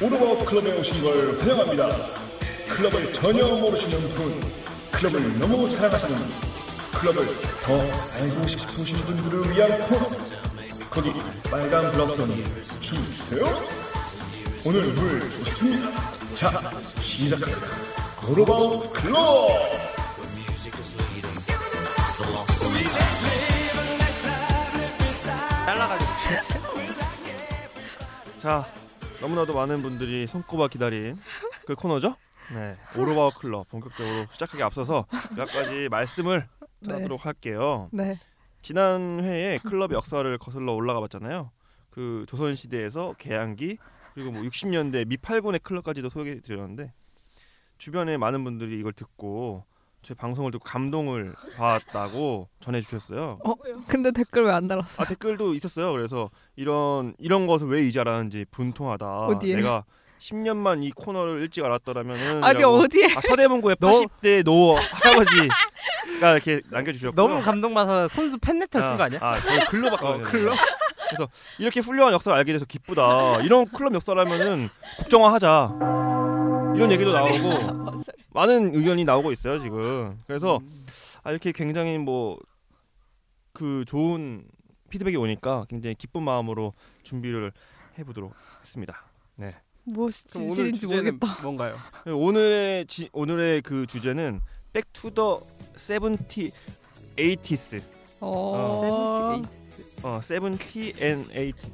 오르버 0.00 0.44
클럽에 0.44 0.78
오신 0.78 1.02
걸 1.02 1.38
환영합니다. 1.40 1.88
클럽을 2.68 3.12
전혀 3.12 3.44
모르시는 3.44 3.98
분, 4.10 4.40
클럽을 4.92 5.38
너무 5.40 5.68
사랑하시는 5.68 6.16
분, 6.16 6.30
클럽을 6.92 7.26
더 7.62 7.80
알고 8.16 8.46
싶으신 8.46 8.96
분들을 8.98 9.50
위한 9.50 9.78
코너. 9.88 10.08
거기 10.88 11.12
빨간 11.50 11.90
블럭선이 11.90 12.44
춤추세요. 12.80 13.44
오늘 14.64 14.82
물 14.84 15.20
좋습니다. 15.20 15.90
자, 16.34 16.70
시작합니다. 17.00 17.66
오르버 18.28 18.92
클럽! 18.92 19.48
잘라가지고. 25.66 26.10
자, 28.40 28.64
너무나도 29.20 29.54
많은 29.54 29.82
분들이 29.82 30.26
손꼽아 30.26 30.68
기다린 30.68 31.18
그 31.66 31.74
코너죠? 31.74 32.14
네, 32.54 32.76
오르바우 32.96 33.32
클럽 33.32 33.68
본격적으로 33.68 34.26
시작하기 34.32 34.62
앞서서 34.62 35.06
몇 35.36 35.46
가지 35.46 35.88
말씀을 35.88 36.48
네. 36.80 36.94
하도록 36.94 37.26
할게요. 37.26 37.88
네. 37.92 38.18
지난 38.62 39.22
회에 39.22 39.58
클럽 39.58 39.92
역사를 39.92 40.38
거슬러 40.38 40.72
올라가 40.72 41.00
봤잖아요. 41.00 41.50
그 41.90 42.24
조선 42.28 42.54
시대에서 42.54 43.14
개항기 43.18 43.78
그리고 44.14 44.30
뭐 44.30 44.42
60년대 44.42 45.06
미팔군의 45.08 45.60
클럽까지도 45.60 46.08
소개해 46.08 46.40
드렸는데 46.40 46.92
주변에 47.76 48.16
많은 48.16 48.44
분들이 48.44 48.78
이걸 48.78 48.92
듣고 48.92 49.64
제 50.02 50.14
방송을 50.14 50.50
듣고 50.52 50.64
감동을 50.64 51.34
받았다고 51.56 52.48
전해 52.60 52.80
주셨어요. 52.80 53.38
어? 53.44 53.54
근데 53.88 54.10
댓글 54.10 54.44
왜 54.44 54.52
안 54.52 54.68
달았어? 54.68 55.02
아 55.02 55.06
댓글도 55.06 55.54
있었어요. 55.54 55.92
그래서 55.92 56.30
이런 56.56 57.14
이런 57.18 57.46
것을 57.46 57.68
왜 57.68 57.82
이제 57.82 58.00
알았는지 58.00 58.46
분통하다. 58.50 59.06
어디에? 59.26 59.56
내가 59.56 59.84
10년만 60.20 60.82
이 60.82 60.90
코너를 60.92 61.40
일찍 61.42 61.64
알았더라면은 61.64 62.42
아니. 62.42 62.62
어디에? 62.64 63.06
아, 63.16 63.20
서대문구의 63.20 63.76
너- 63.80 63.90
80대 63.90 64.42
노 64.44 64.74
할아버지 64.76 65.48
가 66.20 66.32
이렇게 66.32 66.60
남겨주셨고 66.70 67.14
너무 67.14 67.42
감동받아서 67.42 68.08
손수 68.08 68.38
팬레터를 68.38 68.88
쓴거 68.88 69.02
아니야? 69.04 69.18
아, 69.22 69.36
글로 69.68 69.90
바꿔요. 69.90 70.14
어, 70.14 70.22
글로? 70.22 70.52
그래서 71.08 71.28
이렇게 71.58 71.80
훌륭한 71.80 72.12
역사를 72.12 72.36
알게 72.36 72.52
돼서 72.52 72.64
기쁘다. 72.64 73.40
이런 73.42 73.66
클럽 73.68 73.94
역사라면은 73.94 74.68
국정화하자. 74.98 76.17
이런 76.78 76.92
얘기도 76.92 77.12
나오고 77.12 78.02
많은 78.34 78.74
의견이 78.74 79.04
나오고 79.04 79.32
있어요 79.32 79.58
지금. 79.60 80.20
그래서 80.26 80.60
아, 81.22 81.30
이렇게 81.30 81.52
굉장히 81.52 81.98
뭐 81.98 82.38
그 83.58 83.84
좋은 83.86 84.44
피드백이 84.88 85.16
오니까 85.16 85.66
굉장히 85.68 85.96
기쁜 85.96 86.22
마음으로 86.22 86.74
준비를 87.02 87.52
해보도록 87.98 88.32
했습니다. 88.60 89.04
무엇이 89.82 90.24
그럼 90.28 90.44
오늘 90.44 90.54
진실인지 90.54 90.80
주제는 90.80 91.18
모르겠다. 91.18 91.42
뭔가요? 91.42 91.76
오늘의 92.06 92.86
지, 92.86 93.08
오늘의 93.12 93.62
그 93.62 93.86
주제는 93.86 94.40
back 94.72 95.02
to 95.02 95.17
the 95.17 95.40
seventy 95.74 96.52
eighties 97.18 97.82
어. 98.20 99.42
어 100.02 100.20
seventy 100.22 100.94
and 101.00 101.26
eighties 101.32 101.70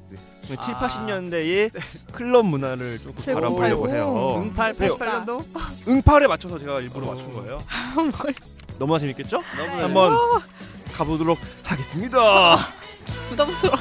7, 0.63 0.75
아. 0.75 0.81
80년대의 0.89 1.71
클럽 2.13 2.47
문화를 2.47 2.99
조금 2.99 3.15
팔십. 3.15 3.87
해요. 3.89 4.43
응팔 4.43 4.75
네, 4.75 4.89
88년도? 4.89 5.45
응팔에 5.89 6.27
맞춰서 6.27 6.59
제가 6.59 6.81
일부러 6.81 7.09
어. 7.09 7.15
맞춘 7.15 7.31
거예요. 7.33 7.59
뭘 7.95 8.35
너무나 8.79 8.99
재밌겠죠? 8.99 9.43
너무 9.57 9.83
한번 9.83 10.43
가보도록 10.95 11.39
하겠습니다. 11.65 12.57
부담스러워. 13.29 13.77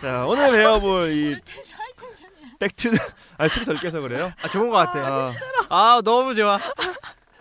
자 0.00 0.24
오늘 0.26 0.52
배워볼 0.52 1.12
이 1.12 1.36
백투 2.60 2.90
아니 3.38 3.48
소리 3.50 3.64
덜 3.64 3.76
깨서 3.76 4.00
그래요. 4.00 4.32
아 4.42 4.48
좋은 4.48 4.68
거 4.68 4.76
같아. 4.76 4.98
아, 4.98 5.32
아 5.68 6.02
너무 6.04 6.34
좋아. 6.34 6.58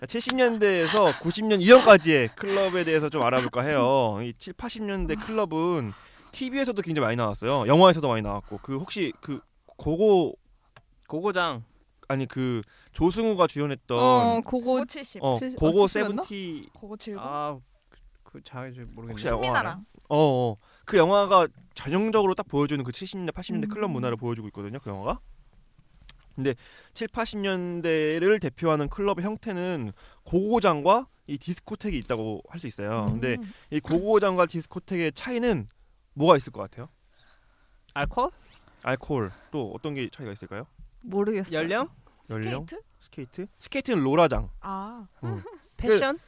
70년대에서 0.02 1.12
90년 1.20 1.60
이전까지의 1.60 2.30
클럽에 2.36 2.84
대해서 2.84 3.10
좀 3.10 3.24
알아볼까 3.24 3.62
해요. 3.64 4.20
이 4.22 4.32
7, 4.38 4.54
80년대 4.54 5.20
클럽은 5.26 5.92
TV에서도 6.32 6.80
굉장히 6.84 7.04
많이 7.06 7.16
나왔어요. 7.18 7.66
영화에서도 7.68 8.08
많이 8.08 8.22
나왔고 8.22 8.60
그 8.62 8.78
혹시 8.78 9.12
그 9.22 9.42
고고 9.66 10.36
고고장. 11.08 11.64
아니 12.10 12.26
그 12.26 12.62
조승우가 12.94 13.48
주연했던 13.48 13.98
어, 14.00 14.42
그거 14.46 14.86
70. 14.86 15.22
어, 15.22 15.34
칠- 15.38 15.56
고고 15.56 15.84
어, 15.84 15.88
70 15.88 16.02
였나? 16.02 16.24
세븐티 16.24 16.70
그거 16.80 16.96
즐거. 16.96 17.60
아그잘 18.24 18.68
혹시 18.70 18.82
모르겠네. 18.94 19.26
영화 19.26 19.38
알아요? 19.40 19.44
신민아랑. 19.44 19.86
어, 20.10 20.18
어. 20.52 20.58
그 20.86 20.98
영화가 20.98 21.48
전형적으로 21.74 22.34
딱 22.34 22.48
보여주는 22.48 22.82
그 22.86 22.94
70년대, 22.94 23.34
80년대 23.34 23.64
음. 23.64 23.70
클럽 23.70 23.92
문화를 23.92 24.16
보여주고 24.16 24.48
있거든요. 24.50 24.80
그 24.80 24.90
영화가. 24.90 25.20
근데 26.38 26.54
7, 26.94 27.08
80년대를 27.08 28.40
대표하는 28.40 28.88
클럽의 28.90 29.26
형태는 29.26 29.92
고고장과 30.24 31.08
이 31.26 31.38
디스코텍이 31.40 31.98
있다고 31.98 32.42
할 32.48 32.60
수 32.60 32.68
있어요. 32.68 33.08
근데 33.10 33.36
음. 33.40 33.52
이 33.72 33.80
고고장과 33.80 34.46
디스코텍의 34.46 35.12
차이는 35.14 35.68
뭐가 36.14 36.38
있을 36.38 36.54
것 36.54 36.62
같아요? 36.62 36.90
알코올? 37.96 38.30
알코올 38.84 39.32
또 39.52 39.72
어떤 39.76 39.96
게 39.96 40.08
차이가 40.10 40.32
있을까요? 40.32 40.68
모르겠어. 41.02 41.52
연령? 41.54 41.90
연령? 42.30 42.66
스케이트? 42.68 42.84
스케이트? 43.00 43.48
스케이트는 43.60 44.04
로라장. 44.04 44.50
아. 44.62 45.08
패션? 45.76 46.20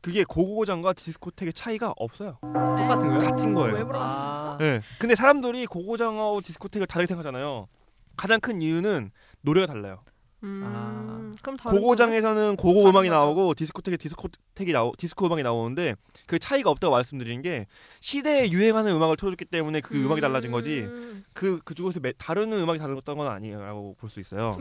그게 0.00 0.24
고고장과 0.24 0.92
디스코텍의 0.94 1.52
차이가 1.52 1.92
없어요. 1.96 2.38
똑같은 2.40 3.08
거요? 3.08 3.18
같은 3.18 3.54
거예요. 3.54 3.74
왜 3.76 3.84
물어봤어? 3.84 4.54
아, 4.54 4.58
네. 4.58 4.80
근데 4.98 5.14
사람들이 5.14 5.66
고고장하고 5.66 6.40
디스코텍을 6.40 6.86
다르게 6.88 7.06
생각하잖아요. 7.06 7.68
가장 8.18 8.40
큰 8.40 8.60
이유는 8.60 9.10
노래가 9.40 9.66
달라요. 9.66 10.02
음. 10.44 10.62
아. 10.64 11.34
그럼 11.42 11.56
다른 11.56 11.80
고고장에서는 11.80 12.56
고고 12.56 12.88
음악이 12.88 13.08
거죠. 13.08 13.18
나오고 13.18 13.54
디스코텍에 13.54 13.96
디스코텍이 13.96 14.72
나오 14.72 14.92
디스코 14.96 15.26
음악이 15.26 15.42
나오는데 15.42 15.94
그 16.26 16.38
차이가 16.38 16.70
없다고 16.70 16.92
말씀드리는 16.92 17.42
게 17.42 17.66
시대에 18.00 18.50
유행하는 18.50 18.92
음악을 18.94 19.16
틀어줬기 19.16 19.44
때문에 19.46 19.80
그 19.80 19.94
음 19.96 20.10
악이 20.12 20.20
달라진 20.20 20.50
거지 20.52 20.82
음. 20.82 21.24
그 21.32 21.60
매- 22.00 22.12
다른 22.18 22.52
음악이 22.52 22.78
다르던 22.78 23.16
건 23.16 23.26
아니라고 23.28 23.96
볼 23.98 24.10
수 24.10 24.20
있어요. 24.20 24.58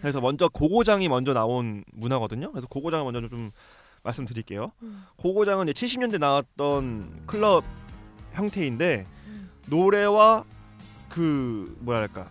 그래서 0.00 0.20
먼저 0.20 0.48
고고장이 0.48 1.08
먼저 1.08 1.32
나온 1.34 1.84
문화거든요. 1.92 2.50
그래서 2.52 2.66
고고장을 2.68 3.04
먼저 3.10 3.28
좀 3.28 3.50
말씀드릴게요. 4.02 4.72
음. 4.82 5.04
고고장은 5.16 5.68
이제 5.68 5.86
70년대 5.86 6.18
나왔던 6.18 7.24
클럽 7.26 7.64
형태인데 8.32 9.06
음. 9.26 9.50
노래와 9.68 10.44
그 11.10 11.76
뭐랄까 11.80 12.30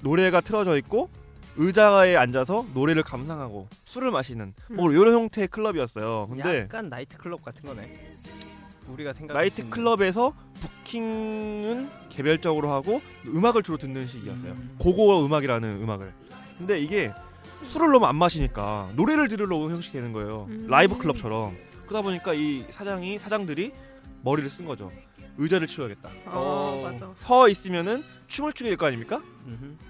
노래가 0.00 0.40
틀어져 0.40 0.76
있고 0.78 1.10
의자에 1.56 2.16
앉아서 2.16 2.66
노래를 2.72 3.02
감상하고 3.02 3.68
술을 3.84 4.10
마시는 4.12 4.54
뭐 4.70 4.86
음. 4.86 4.92
이런 4.92 5.12
형태의 5.14 5.48
클럽이었어요. 5.48 6.28
근데 6.30 6.60
약간 6.62 6.88
나이트 6.88 7.16
클럽 7.18 7.42
같은 7.44 7.62
거네. 7.68 8.12
우리가 8.88 9.12
생각 9.12 9.34
나이트 9.34 9.68
클럽에서 9.68 10.32
부킹은 10.60 11.90
개별적으로 12.10 12.70
하고 12.72 13.02
음악을 13.26 13.62
주로 13.62 13.76
듣는 13.76 14.06
시기였어요. 14.06 14.52
음. 14.52 14.76
고고 14.78 15.24
음악이라는 15.26 15.82
음악을. 15.82 16.12
근데 16.58 16.80
이게 16.80 17.12
술을 17.64 17.90
너무 17.90 18.06
안 18.06 18.16
마시니까 18.16 18.90
노래를 18.94 19.28
들으러 19.28 19.56
오는 19.56 19.74
형식이 19.74 19.92
되는 19.96 20.12
거예요. 20.12 20.46
음. 20.48 20.66
라이브 20.68 20.96
클럽처럼. 20.96 21.56
그러다 21.86 22.02
보니까 22.02 22.34
이 22.34 22.64
사장이 22.70 23.18
사장들이 23.18 23.72
머리를 24.22 24.48
쓴 24.48 24.64
거죠. 24.64 24.92
의자를 25.38 25.66
치워야겠다. 25.66 26.08
어, 26.26 26.30
어. 26.32 26.82
맞아. 26.84 27.10
서 27.16 27.48
있으면은 27.48 28.04
춤을 28.28 28.52
추게 28.52 28.70
될 28.70 28.76
거 28.76 28.86
아닙니까? 28.86 29.22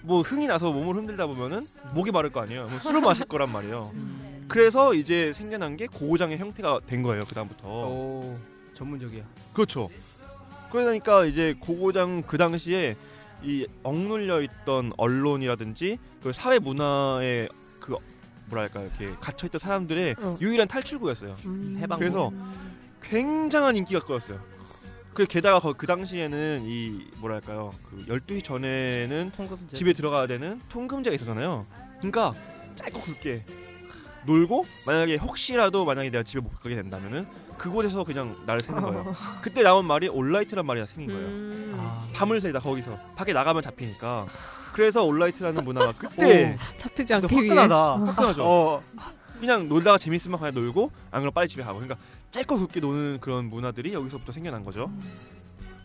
뭐 0.02 0.22
흥이 0.22 0.46
나서 0.46 0.70
몸을 0.72 0.94
흔들다 0.94 1.26
보면은 1.26 1.60
목이 1.94 2.10
마를 2.10 2.30
거 2.30 2.40
아니에요. 2.40 2.66
뭐 2.68 2.78
술을 2.78 3.00
마실 3.02 3.26
거란 3.26 3.50
말이에요. 3.50 3.90
음. 3.94 4.44
그래서 4.48 4.94
이제 4.94 5.32
생겨난 5.34 5.76
게 5.76 5.86
고고장의 5.86 6.38
형태가 6.38 6.80
된 6.86 7.02
거예요. 7.02 7.24
그 7.26 7.34
다음부터. 7.34 7.68
오 7.68 8.38
전문적이야. 8.74 9.24
그렇죠. 9.52 9.88
그러니까 10.70 11.24
이제 11.24 11.54
고고장 11.60 12.22
그 12.26 12.38
당시에 12.38 12.96
이 13.42 13.66
억눌려 13.82 14.42
있던 14.42 14.92
언론이라든지 14.96 15.98
그 16.22 16.32
사회 16.32 16.58
문화에 16.58 17.48
그 17.80 17.96
뭐랄까 18.46 18.80
이렇게 18.82 19.06
갇혀 19.20 19.46
있던 19.46 19.58
사람들의 19.58 20.16
어. 20.18 20.38
유일한 20.40 20.66
탈출구였어요. 20.68 21.36
음. 21.44 21.76
해방구. 21.80 21.98
그래서 22.00 22.32
굉장한 23.02 23.76
인기가 23.76 24.00
끌었어요. 24.00 24.40
그 25.18 25.26
게다가 25.26 25.58
거- 25.58 25.72
그 25.72 25.84
당시에는 25.88 26.62
이 26.64 27.08
뭐랄까요 27.16 27.74
그 27.90 28.04
12시 28.06 28.44
전에는 28.44 29.32
통금제. 29.36 29.76
집에 29.76 29.92
들어가야 29.92 30.28
되는 30.28 30.60
통금제가 30.68 31.12
있었잖아요. 31.16 31.66
그러니까 31.98 32.32
짧고 32.76 33.00
굵게 33.00 33.42
놀고 34.26 34.64
만약에 34.86 35.16
혹시라도 35.16 35.84
만약에 35.84 36.10
내가 36.10 36.22
집에 36.22 36.38
못 36.40 36.50
가게 36.62 36.76
된다면은 36.76 37.26
그곳에서 37.56 38.04
그냥 38.04 38.36
나를 38.46 38.60
새는 38.60 38.80
거예요. 38.80 39.12
그때 39.42 39.64
나온 39.64 39.86
말이 39.86 40.06
온라이트란 40.06 40.64
말이 40.64 40.86
생긴 40.86 41.08
거예요. 41.12 41.26
음. 41.26 41.74
아, 41.76 42.06
밤을 42.14 42.40
새다 42.40 42.60
거기서 42.60 42.96
밖에 43.16 43.32
나가면 43.32 43.62
잡히니까. 43.62 44.26
그래서 44.72 45.02
온라이트라는 45.02 45.64
문화가 45.64 45.90
그때 45.98 46.56
잡히지 46.76 47.12
근데 47.12 47.26
않기 47.26 47.34
위해. 47.42 47.48
화끈하다. 47.56 48.04
화끈하죠. 48.12 48.42
어. 48.44 48.82
그냥 49.40 49.68
놀다가 49.68 49.98
재밌으면 49.98 50.38
그냥 50.38 50.54
놀고 50.54 50.92
안 51.10 51.20
그러면 51.22 51.32
빨리 51.32 51.48
집에 51.48 51.64
가고 51.64 51.80
그러니까 51.80 51.96
짧고 52.30 52.58
굵게 52.58 52.80
노는 52.80 53.18
그런 53.20 53.46
문화들이 53.46 53.92
여기서부터 53.94 54.32
생겨난 54.32 54.64
거죠. 54.64 54.90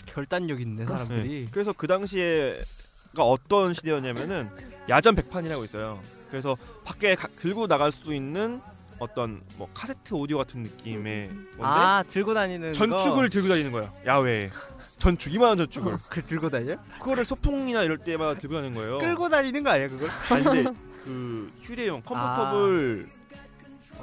결단력 0.06 0.62
있네 0.62 0.86
사람들이. 0.86 1.45
네. 1.45 1.51
그래서 1.51 1.74
그 1.74 1.88
당시에가 1.88 3.19
어떤 3.24 3.74
시대였냐면은 3.74 4.50
야전 4.90 5.16
백판이라고 5.16 5.63
있어요. 5.63 6.00
그래서 6.30 6.56
밖에 6.84 7.16
가- 7.16 7.28
들고 7.30 7.68
나갈 7.68 7.92
수 7.92 8.13
있는 8.13 8.62
어떤 9.00 9.42
뭐 9.57 9.69
카세트 9.74 10.13
오디오 10.13 10.38
같은 10.38 10.62
느낌의 10.63 11.28
건데 11.30 11.62
아 11.62 12.04
들고 12.07 12.34
다니는 12.34 12.74
전축을 12.74 13.30
들고 13.30 13.48
다니는 13.48 13.72
거예요. 13.72 13.92
야외에 14.06 14.50
전축 14.98 15.34
이만한 15.34 15.57
전축을 15.57 15.94
거. 15.94 16.00
그 16.10 16.24
들고 16.25 16.50
다녀? 16.50 16.75
그거를 17.00 17.25
소풍이나 17.25 17.84
이럴 17.84 17.98
때마다 17.98 18.39
들고 18.39 18.56
다니는 18.56 18.75
거예요. 18.75 19.00
끌고 19.00 19.30
다니는 19.30 19.63
거 19.63 19.72
아니야 19.72 19.88
그걸? 19.88 20.10
아니 20.30 20.44
근데 20.44 20.72
그 21.04 21.51
휴대용 21.62 22.01
comfortable 22.02 23.08
어. 23.10 23.23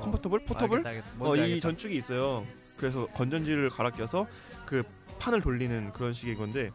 comfortable 0.02 0.40
portable 0.44 0.78
알겠다, 0.86 0.88
알겠다. 0.90 1.10
어, 1.18 1.36
이 1.36 1.40
알겠다. 1.40 1.60
전축이 1.60 1.96
있어요. 1.96 2.44
그래서 2.76 3.06
건전지를 3.14 3.70
갈아 3.70 3.90
껴서 3.90 4.26
그 4.66 4.82
판을 5.18 5.40
돌리는 5.40 5.92
그런 5.92 6.12
식의 6.12 6.36
건데 6.36 6.70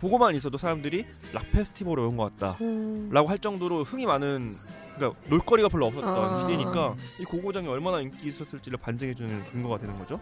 그거만 0.00 0.34
있어도 0.34 0.56
사람들이 0.56 1.04
락 1.32 1.50
페스티벌에 1.52 2.02
온 2.02 2.16
것 2.16 2.32
같다라고 2.36 2.64
음. 2.64 3.10
할 3.26 3.38
정도로 3.38 3.84
흥이 3.84 4.06
많은 4.06 4.56
그러니까 4.96 5.20
놀거리가 5.28 5.68
별로 5.68 5.86
없었던 5.86 6.08
아. 6.34 6.40
시대니까 6.40 6.94
이 7.20 7.24
고고장이 7.24 7.68
얼마나 7.68 8.00
인기 8.00 8.28
있었을지를 8.28 8.78
반증해주는 8.78 9.46
근거가 9.46 9.78
되는 9.78 9.98
거죠. 9.98 10.18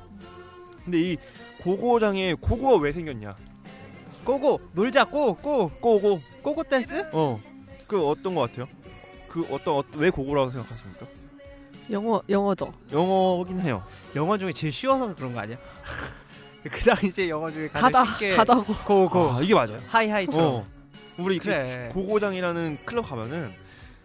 근데 0.85 1.01
이 1.01 1.17
고고장에 1.63 2.35
고고가 2.35 2.77
왜 2.83 2.93
생겼냐? 2.93 3.37
고고 4.25 4.61
놀자 4.73 5.05
고고 5.05 5.71
고고 5.81 6.21
고고 6.43 6.63
댄스? 6.65 7.11
어 7.13 7.39
그 7.87 8.07
어떤 8.07 8.35
것 8.35 8.43
같아요? 8.43 8.67
그 9.29 9.47
어떤 9.51 9.77
어, 9.77 9.83
왜 9.97 10.11
고고라고 10.11 10.51
생각하십니까? 10.51 11.07
영어 11.91 12.21
영어죠. 12.29 12.73
영어긴 12.93 13.61
해요. 13.61 13.83
영어 14.15 14.37
중에 14.37 14.53
제일 14.53 14.73
쉬워서 14.73 15.15
그런 15.15 15.33
거 15.35 15.41
아니야? 15.41 15.57
그 16.71 16.85
당시에 16.85 17.29
영어 17.29 17.51
중에 17.51 17.69
가장 17.69 17.91
가자 17.93 18.13
쉽게 18.13 18.37
가자고. 18.37 18.63
Go 18.87 19.09
go 19.09 19.31
아, 19.33 19.41
이게 19.41 19.55
맞아요. 19.55 19.79
hi 19.89 20.09
hi처럼 20.11 20.47
어. 20.47 20.67
우리 21.19 21.39
그래. 21.39 21.89
그 21.93 21.95
고고장이라는 21.95 22.79
클럽 22.85 23.09
가면은 23.09 23.53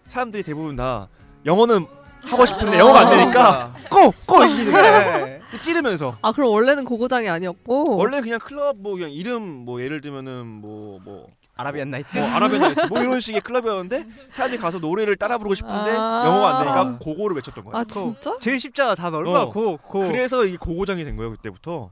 사람들이 0.08 0.44
대부분 0.44 0.76
다 0.76 1.08
영어는 1.46 1.86
하고 2.22 2.46
싶은데 2.46 2.80
영어가 2.80 3.00
안 3.02 3.10
되니까 3.10 3.74
go 3.90 4.46
go 4.46 4.51
이러는 4.51 4.72
거야. 4.72 5.20
그래. 5.26 5.42
찌르면서 5.62 6.18
아 6.22 6.32
그럼 6.32 6.52
원래는 6.52 6.86
고고장이 6.86 7.28
아니었고. 7.30 7.98
원래 7.98 8.22
그냥 8.22 8.40
클럽 8.40 8.78
뭐 8.78 8.96
그냥 8.96 9.12
이름 9.12 9.42
뭐 9.44 9.82
예를 9.82 10.00
들면은 10.02 10.46
뭐뭐 10.48 11.28
아라비안 11.56 11.92
나이트 11.92 12.18
뭐 12.18 12.28
아라비안 12.28 12.62
나이트 12.62 12.86
뭐 12.88 13.02
이런 13.02 13.20
식의 13.20 13.42
클럽이었는데 13.42 14.08
사람들이 14.32 14.60
가서 14.62 14.80
노래를 14.80 15.16
따라 15.18 15.38
부르고 15.38 15.54
싶은데 15.56 15.92
아. 15.92 16.24
영어가 16.26 16.58
안 16.58 16.64
되니까 16.64 16.98
go 17.00 17.09
go를 17.09 17.36
외쳤던 17.36 17.64
거야. 17.66 17.82
아 17.82 17.84
진짜? 17.86 18.38
제일 18.42 18.60
쉽잖아 18.60 18.96
단어 18.96 19.18
얼마나 19.18 19.44
어. 19.44 19.52
go 19.52 19.78
go 19.78 20.00
그래서 20.00 20.46
이 20.46 20.58
고고장이 20.58 21.04
된 21.04 21.16
거예요 21.16 21.32
그때부터. 21.32 21.92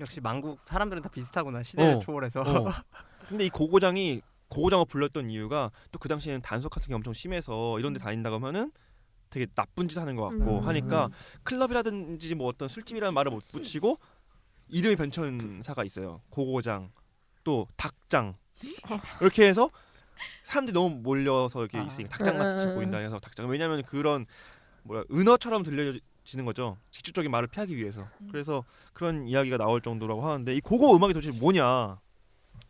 역시 0.00 0.20
만국 0.20 0.58
사람들은 0.64 1.02
다 1.02 1.08
비슷하구나 1.10 1.62
시대를 1.62 1.94
어. 1.94 1.98
초월해서 2.00 2.40
어. 2.40 2.72
근데 3.28 3.44
이 3.46 3.50
고고장이 3.50 4.22
고고장을 4.48 4.86
불렀던 4.86 5.30
이유가 5.30 5.70
또 5.92 5.98
그 6.00 6.08
당시에는 6.08 6.40
단속 6.42 6.70
같은 6.70 6.88
게 6.88 6.94
엄청 6.94 7.12
심해서 7.12 7.78
이런 7.78 7.92
데 7.92 8.00
다닌다고 8.00 8.36
하면은 8.36 8.72
되게 9.28 9.46
나쁜 9.54 9.86
짓 9.86 9.96
하는 9.98 10.16
것 10.16 10.28
같고 10.30 10.58
음. 10.60 10.66
하니까 10.66 11.08
클럽이라든지 11.44 12.34
뭐 12.34 12.48
어떤 12.48 12.66
술집이라는 12.68 13.14
말을 13.14 13.30
못 13.30 13.44
붙이고 13.52 13.98
이름이 14.68 14.96
변천사가 14.96 15.84
있어요. 15.84 16.20
고고장 16.30 16.90
또 17.44 17.68
닭장 17.76 18.34
이렇게 19.20 19.46
해서 19.46 19.70
사람들이 20.44 20.74
너무 20.74 20.96
몰려서 20.96 21.60
이렇게 21.60 21.78
아. 21.78 21.82
있으니까 21.82 22.16
닭장같이 22.16 22.66
음, 22.66 22.70
음, 22.70 22.74
보인다 22.74 22.98
해서 22.98 23.18
닭장. 23.18 23.48
왜냐하면 23.48 23.82
그런 23.84 24.26
뭐야 24.82 25.04
은어처럼 25.10 25.62
들려지는 25.62 26.44
거죠. 26.44 26.78
직접적인 26.90 27.30
말을 27.30 27.48
피하기 27.48 27.76
위해서. 27.76 28.08
그래서 28.30 28.64
그런 28.92 29.26
이야기가 29.26 29.56
나올 29.56 29.80
정도라고 29.80 30.26
하는데 30.26 30.54
이 30.54 30.60
고고 30.60 30.94
음악이 30.96 31.14
도대체 31.14 31.32
뭐냐. 31.32 31.98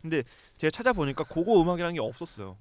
근데 0.01 0.23
제가 0.57 0.71
찾아보니까 0.71 1.25
고고 1.25 1.61
음악이라는 1.61 1.95
게 1.95 2.01
없었어요. 2.01 2.57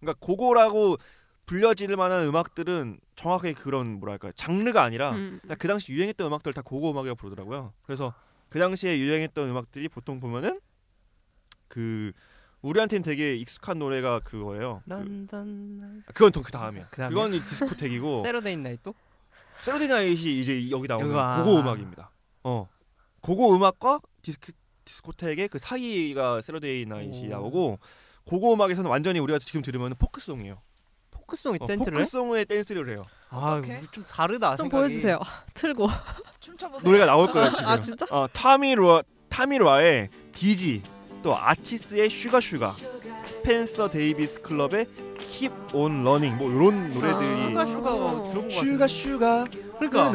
그러니까 0.00 0.18
고고라고 0.24 0.98
불려질 1.46 1.94
만한 1.96 2.24
음악들은 2.26 2.98
정확하게 3.16 3.52
그런 3.54 4.00
뭐랄까 4.00 4.32
장르가 4.32 4.82
아니라 4.82 5.12
음. 5.12 5.40
그 5.58 5.68
당시 5.68 5.92
유행했던 5.92 6.26
음악들 6.26 6.52
다 6.52 6.62
고고 6.62 6.90
음악이라고 6.90 7.16
부르더라고요. 7.16 7.72
그래서 7.82 8.14
그 8.48 8.58
당시에 8.58 8.98
유행했던 8.98 9.48
음악들이 9.48 9.88
보통 9.88 10.20
보면은 10.20 10.60
그 11.68 12.12
우리한테는 12.64 13.02
되게 13.02 13.36
익숙한 13.36 13.78
노래가 13.78 14.20
그거예요. 14.20 14.80
그, 14.84 14.90
런던 14.90 16.02
그건 16.06 16.32
더그 16.32 16.50
다음이야. 16.50 16.86
그 16.90 16.96
다음이야? 16.96 17.08
그건 17.10 17.34
이 17.34 17.40
디스코텍이고 17.40 18.24
Saturday 18.24 18.56
Night 18.56 18.92
Saturday 19.60 19.86
Night이 19.86 20.40
이제 20.40 20.70
여기 20.70 20.88
나오는 20.88 21.14
아. 21.16 21.42
고고 21.42 21.60
음악입니다. 21.60 22.10
어 22.42 22.68
고고 23.20 23.54
음악과 23.54 24.00
디스크 24.22 24.52
디스코텍의 24.86 25.48
그 25.48 25.58
사이가 25.58 26.40
Saturday 26.40 26.86
Night이 26.86 27.26
오. 27.26 27.30
나오고 27.30 27.78
고고 28.24 28.54
음악에서는 28.54 28.90
완전히 28.90 29.18
우리가 29.18 29.38
지금 29.38 29.60
들으면 29.60 29.94
포크송이에요. 29.98 30.60
포크송이 31.10 31.58
어, 31.60 31.66
댄스를 31.66 31.98
해? 31.98 32.02
포크송의 32.02 32.44
댄스를 32.46 32.88
해요. 32.90 33.04
아 33.28 33.56
어떡해? 33.58 33.82
좀 33.92 34.04
다르다 34.04 34.56
좀 34.56 34.64
생각이. 34.64 34.80
보여주세요. 34.88 35.20
틀고. 35.52 35.86
춤춰보세요. 36.40 36.90
노래가 36.90 37.06
나올 37.06 37.30
거예요 37.30 37.50
지금. 37.50 37.66
아 37.66 37.78
진짜? 37.78 38.06
어, 38.10 38.26
타미로아 38.32 39.02
타미로아의 39.28 40.08
Dizzy 40.32 40.82
또 41.24 41.34
아치스의 41.34 42.10
Sugar 42.10 42.38
Sugar 42.38 42.76
스펜서 43.26 43.88
데이비스 43.88 44.42
클럽의 44.42 44.86
Keep 45.18 45.54
on 45.72 46.02
Running 46.02 46.36
뭐 46.36 46.50
이런 46.50 46.92
노래들이 46.92 47.48
Sugar 47.48 47.64
Sugar 47.66 47.90
들어본 48.28 48.42
거 48.44 48.50
Sugar 48.50 48.86
Sugar. 48.86 49.44
그러니까 49.78 50.12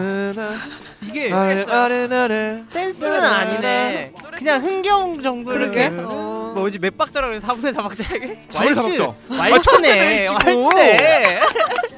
이게 1.01 1.33
아래나래 1.33 2.63
댄스는 2.71 3.23
아니네. 3.23 4.13
그냥 4.37 4.63
흥겨운 4.63 5.23
정도 5.23 5.51
그러게. 5.51 5.85
이렇게 5.85 6.03
어. 6.05 6.51
뭐지 6.55 6.77
몇 6.77 6.95
박자라고 6.95 7.33
해서 7.33 7.47
4분의 7.47 7.73
4박자에게? 7.75 8.51
사분의 8.51 8.75
사박자. 8.75 9.15
왈츠네. 9.29 10.27
아, 10.29 10.33
왈츠네 10.35 11.39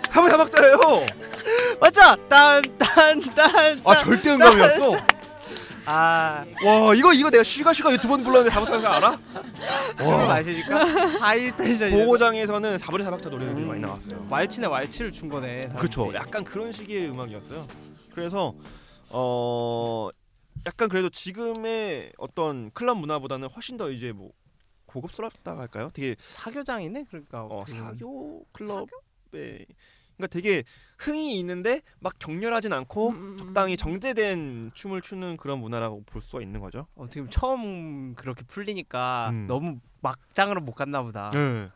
사분 0.10 0.30
사박자예요. 0.30 0.78
맞아. 1.82 2.16
딴딴딴 2.30 3.82
아 3.84 4.00
절대 4.04 4.32
음감이었어. 4.32 4.96
아 5.86 6.46
와 6.64 6.94
이거 6.96 7.12
이거 7.14 7.30
내가 7.30 7.44
Sugar 7.44 7.74
Sugar 7.74 7.96
두 7.98 8.08
번 8.08 8.24
불렀는데 8.24 8.50
사분 8.50 8.68
사박자 8.68 8.96
알아? 8.98 9.20
와. 10.08 10.28
마시니까 10.28 10.86
high 11.20 11.52
tension 11.56 11.92
고고장에서는 11.92 12.78
사분의 12.78 13.04
사박자 13.06 13.30
노래들이 13.30 13.64
음. 13.64 13.68
많이 13.68 13.82
나왔어요. 13.82 14.28
왈츠네 14.30 14.68
왈츠를 14.68 15.12
춘 15.12 15.30
거네. 15.30 15.70
사람들이. 16.08 16.14
약간 16.16 16.44
그런 16.44 16.72
식의 16.72 17.10
음악이었어요. 17.10 17.66
그래서 18.14 18.54
어 19.10 20.10
약간 20.66 20.90
그래도 20.90 21.10
지금의 21.10 22.14
어떤 22.18 22.70
클럽 22.72 22.98
문화보다는 22.98 23.50
훨씬 23.50 23.78
더 23.78 23.90
이제 23.90 24.12
뭐 24.12 24.32
고급스럽다 24.86 25.58
할까요? 25.58 25.90
되게 25.94 26.16
사교장이네 26.22 27.06
그러니까 27.10 27.44
어, 27.44 27.60
어떻게 27.60 27.78
보면. 27.80 27.94
사교 27.94 28.46
클럽에 28.52 29.66
그러니까 30.22 30.28
되게 30.28 30.64
흥이 31.00 31.38
있는데 31.40 31.82
막 32.00 32.14
격렬하진 32.20 32.72
않고 32.74 33.10
음, 33.10 33.16
음, 33.16 33.38
적당히 33.38 33.74
음. 33.74 33.78
정제된 33.78 34.72
춤을 34.74 35.02
추는 35.02 35.38
그런 35.38 35.60
문화라고 35.60 36.04
볼 36.04 36.22
수가 36.22 36.42
있는 36.44 36.60
거죠. 36.60 36.86
어떻게 36.96 37.22
보면 37.22 37.32
처음 37.32 38.16
그렇게 38.16 38.44
풀리니까 38.44 39.30
음. 39.32 39.48
너무 39.48 39.80
막장으로 40.02 40.62
못 40.62 40.74
갔나 40.74 41.02
보다 41.02 41.30
네. 41.32 41.70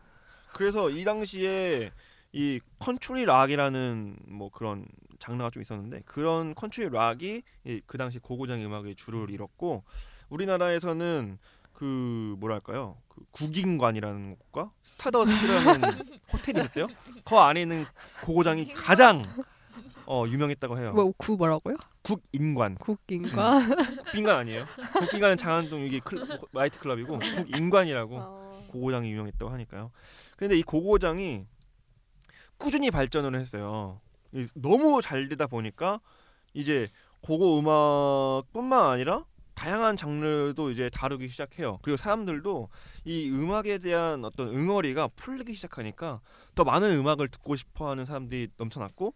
그래서 0.53 0.89
이 0.89 1.03
당시에 1.03 1.91
이 2.31 2.59
country 2.79 3.25
rock이라는 3.25 4.17
뭐 4.27 4.49
그런 4.49 4.85
장르가 5.19 5.49
좀 5.49 5.61
있었는데 5.61 6.01
그런 6.05 6.53
country 6.53 6.89
rock이 6.89 7.41
이- 7.65 7.81
그 7.85 7.97
당시 7.97 8.19
고고장 8.19 8.61
음악의 8.61 8.95
주를 8.95 9.29
이뤘고 9.31 9.83
우리나라에서는 10.29 11.37
그 11.75 12.35
뭐랄까요 12.39 12.97
그 13.09 13.21
국인관이라는 13.31 14.37
곳과 14.37 14.71
스타더스트라는 14.81 15.81
호텔이 16.33 16.59
있었대요. 16.59 16.87
그 17.23 17.35
안에 17.35 17.61
있는 17.63 17.85
고고장이 18.23 18.73
가장 18.73 19.21
어 20.05 20.23
유명했다고 20.27 20.77
해요. 20.79 20.93
뭐 20.93 21.11
구 21.17 21.35
뭐라고요? 21.37 21.75
국인관 22.01 22.75
국인과. 22.75 23.67
국빈관 24.05 24.37
아니에요? 24.37 24.65
국빈관은 24.99 25.37
장안동 25.37 25.83
여기 25.85 25.99
클, 25.99 26.25
나이트 26.51 26.79
클럽이고 26.79 27.17
국인관이라고 27.19 28.15
어. 28.17 28.65
고고장이 28.71 29.11
유명했다고 29.11 29.51
하니까요. 29.51 29.91
그런데 30.37 30.57
이 30.57 30.63
고고장이 30.63 31.45
꾸준히 32.57 32.91
발전을 32.91 33.39
했어요. 33.39 33.99
이- 34.33 34.47
너무 34.55 35.01
잘 35.01 35.27
되다 35.27 35.47
보니까 35.47 35.99
이제 36.53 36.87
고고 37.21 37.59
음악뿐만 37.59 38.85
아니라 38.91 39.25
다양한 39.55 39.95
장르도 39.97 40.69
이제 40.71 40.89
다루기 40.89 41.27
시작해요. 41.29 41.79
그리고 41.81 41.97
사람들도 41.97 42.69
이 43.05 43.29
음악에 43.31 43.77
대한 43.79 44.23
어떤 44.25 44.49
응어리가 44.55 45.09
풀리기 45.15 45.53
시작하니까 45.53 46.21
더 46.55 46.63
많은 46.63 46.91
음악을 46.91 47.29
듣고 47.29 47.55
싶어하는 47.55 48.05
사람들이 48.05 48.49
넘쳐났고 48.57 49.13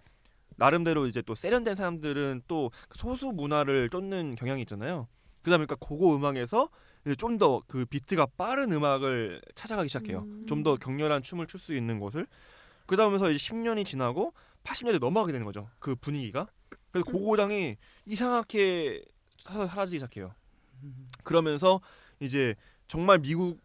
나름대로 0.55 1.05
이제 1.08 1.22
또 1.22 1.36
세련된 1.36 1.75
사람들은 1.75 2.41
또 2.48 2.72
소수 2.93 3.27
문화를 3.31 3.89
쫓는 3.89 4.36
경향이 4.36 4.62
있잖아요. 4.62 5.08
그러다 5.41 5.58
보니까 5.58 5.75
고고 5.79 6.15
음악에서 6.15 6.69
좀 7.17 7.38
더 7.38 7.62
그 7.67 7.86
비트가 7.86 8.25
빠른 8.38 8.72
음악을 8.72 9.41
찾아가기 9.55 9.88
시작해요. 9.88 10.19
음. 10.19 10.46
좀더 10.48 10.75
격렬한 10.77 11.24
춤을 11.24 11.48
출 11.48 11.60
수 11.60 11.74
있는 11.74 12.00
곳을. 12.00 12.27
그러다 12.88 13.05
보면서 13.05 13.29
이제 13.31 13.38
10년이 13.53 13.86
지나고 13.86 14.34
80년대 14.63 15.00
넘어가게 15.00 15.31
되는 15.31 15.46
거죠. 15.46 15.69
그 15.79 15.96
분위기가. 15.96 16.48
그래서 16.91 17.05
고고장이 17.10 17.77
이상하게 18.05 19.03
사- 19.50 19.68
사라지기 19.68 19.98
시작해요. 20.00 20.34
그러면서 21.24 21.82
이제 22.20 22.56
정말 22.88 23.20
미국 23.20 23.60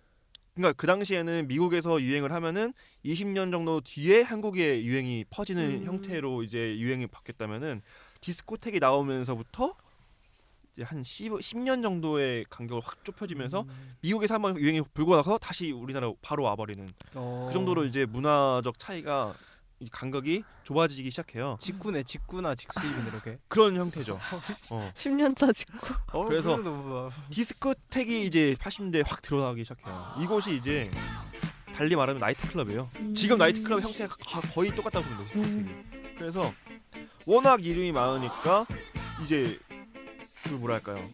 그러니까 0.54 0.72
그 0.74 0.86
당시에는 0.86 1.48
미국에서 1.48 2.00
유행을 2.00 2.32
하면은 2.32 2.72
20년 3.04 3.50
정도 3.50 3.80
뒤에 3.80 4.22
한국에 4.22 4.82
유행이 4.84 5.24
퍼지는 5.30 5.82
음. 5.82 5.84
형태로 5.84 6.44
이제 6.44 6.76
유행이 6.78 7.08
바뀌었다면은 7.08 7.82
디스코텍이 8.20 8.78
나오면서부터 8.78 9.74
이제 10.72 10.82
한 10.84 11.02
10, 11.02 11.32
10년 11.32 11.82
정도의 11.82 12.44
간격을 12.50 12.82
확 12.84 13.04
좁혀지면서 13.04 13.62
음. 13.62 13.96
미국에서 14.02 14.34
한번 14.34 14.56
유행이 14.56 14.82
불고 14.94 15.16
나서 15.16 15.38
다시 15.38 15.72
우리나라 15.72 16.12
바로 16.22 16.44
와버리는 16.44 16.88
어. 17.14 17.46
그 17.48 17.52
정도로 17.54 17.84
이제 17.84 18.06
문화적 18.06 18.78
차이가 18.78 19.34
이 19.34 19.53
간격이 19.90 20.42
좁아지기 20.64 21.10
시작해요. 21.10 21.56
직구네 21.60 22.02
직구나 22.04 22.54
직수입이네 22.54 23.08
이렇게. 23.08 23.38
그런 23.48 23.74
형태죠. 23.76 24.18
어. 24.70 24.90
10년차 24.94 25.54
직구. 25.54 25.94
어, 26.12 26.24
그래서- 26.26 26.56
뭐- 26.56 27.10
디스코텍이 27.30 28.24
이제 28.26 28.54
80년대 28.58 29.02
확 29.06 29.22
드러나기 29.22 29.64
시작해요. 29.64 30.14
이곳이 30.20 30.54
이제 30.56 30.90
달리 31.74 31.96
말하면 31.96 32.20
나이트 32.20 32.48
클럽이에요. 32.50 32.88
지금 33.14 33.38
나이트 33.38 33.62
클럽 33.62 33.82
형태가 33.82 34.16
가- 34.24 34.40
거의 34.52 34.74
똑같다고 34.74 35.04
보면 35.06 35.18
돼요. 35.18 35.28
디스코텍이. 35.42 36.14
그래서 36.18 36.52
워낙 37.26 37.64
이름이 37.64 37.90
많으니까 37.92 38.66
이제 39.24 39.58
그 40.44 40.50
뭐랄까요 40.50 41.08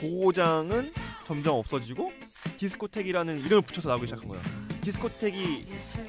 고고장은 0.00 0.92
점점 1.26 1.56
없어지고 1.56 2.12
디스코텍이라는 2.56 3.40
이름을 3.40 3.62
붙여서 3.62 3.88
나오기 3.88 4.06
시작한 4.06 4.28
거예요. 4.28 4.42
디스코텍이 4.84 5.64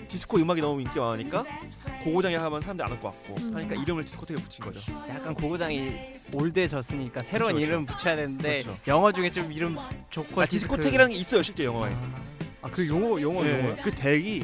디스코 0.08 0.38
음악이 0.38 0.62
너무 0.62 0.82
인기 0.82 1.00
많으니까 1.00 1.44
고고장이 2.04 2.36
하면 2.36 2.62
사람들이 2.62 2.86
안 2.86 2.92
올 2.92 3.00
것 3.02 3.10
같고 3.12 3.36
하니까 3.56 3.76
이름을 3.76 4.04
디스코텍에 4.06 4.38
붙인 4.38 4.66
거죠. 4.66 4.92
약간 5.10 5.34
고고장이 5.34 5.92
old해졌으니까 6.34 7.22
새로운 7.24 7.54
그렇죠, 7.54 7.66
이름 7.66 7.86
붙여야 7.86 8.16
되는데 8.16 8.64
그렇죠. 8.64 8.78
영어 8.88 9.12
중에 9.12 9.32
좀 9.32 9.52
이름 9.52 9.78
좋고 10.10 10.42
아, 10.42 10.46
디스코텍이라는 10.46 11.12
게 11.14 11.18
있어요 11.20 11.42
실제 11.42 11.64
영화에. 11.64 11.96
아 12.62 12.68
그 12.68 12.88
용어 12.88 13.22
용어 13.22 13.44
네, 13.44 13.60
용어. 13.68 13.76
그 13.82 13.92
deck이 13.92 14.42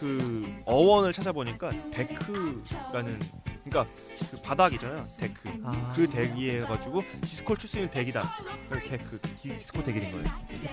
그 0.00 0.52
어원을 0.64 1.12
찾아보니까 1.12 1.70
deck라는 1.92 3.18
그러니까 3.72 3.86
그 4.30 4.36
바닥이잖아요 4.42 5.08
deck 5.16 5.60
아, 5.64 5.92
그 5.96 6.08
deck이 6.08 6.50
해가지고 6.50 7.02
디스코를 7.22 7.58
칠 7.58 7.70
수 7.70 7.76
있는 7.78 7.90
deck이다 7.90 8.22
그래서 8.68 8.88
deck 8.88 9.18
디스코 9.40 9.82
deck이 9.82 9.98
된 10.00 10.12
거예요 10.12 10.24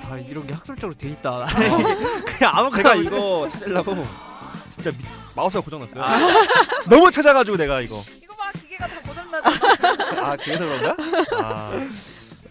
다 0.02 0.18
이런 0.20 0.46
게 0.46 0.54
학술적으로 0.54 0.94
돼 0.94 1.10
있다. 1.10 1.46
그냥 2.26 2.52
아무거나 2.56 2.84
제가. 2.84 2.96
이거 2.96 3.48
찾으려고 3.50 4.06
진짜 4.72 4.92
미, 4.92 4.98
마우스가 5.36 5.64
고장났어요 5.64 6.04
너무 6.90 7.10
찾아가지고 7.10 7.58
내가 7.58 7.82
이거 7.82 8.02
이거 8.22 8.36
봐 8.36 8.52
기계가 8.52 8.88
다 8.88 9.02
고장나잖아. 9.02 10.22
아 10.32 10.36
그래서 10.38 10.66
그런가? 10.66 10.96
아 11.38 11.72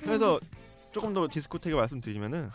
그래서 0.02 0.40
조금 0.92 1.12
더 1.12 1.28
디스코텍을 1.30 1.76
말씀드리면은 1.76 2.50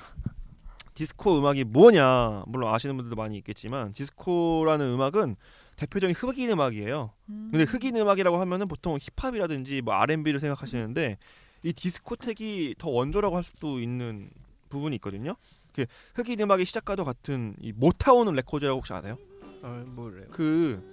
디스코 0.96 1.40
음악이 1.40 1.64
뭐냐 1.66 2.44
물론 2.48 2.74
아시는 2.74 2.96
분들도 2.98 3.16
많이 3.16 3.38
있겠지만 3.38 3.94
디스코라는 3.94 4.86
음악은 4.94 5.36
대표적인 5.76 6.16
흑인 6.16 6.52
음악이에요. 6.52 7.12
근데 7.26 7.64
흑인 7.64 7.96
음악이라고 7.96 8.38
하면은 8.38 8.68
보통 8.68 8.98
힙합이라든지 9.00 9.82
뭐 9.82 9.94
R&B를 9.96 10.40
생각하시는데 10.40 11.18
이 11.64 11.74
디스코텍이 11.74 12.76
더 12.78 12.90
원조라고 12.90 13.36
할 13.36 13.44
수도 13.44 13.80
있는 13.80 14.30
부분이 14.70 14.96
있거든요. 14.98 15.36
그 15.74 15.86
흑인 16.16 16.40
음악의 16.42 16.66
시작과도 16.66 17.04
같은 17.04 17.56
이 17.60 17.72
모타운 17.72 18.34
레코드라고 18.34 18.78
혹시 18.78 18.94
아세요? 18.94 19.18
어, 19.62 19.84
뭐래요? 19.88 20.26
그 20.32 20.84